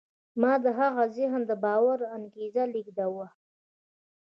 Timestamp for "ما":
0.41-0.53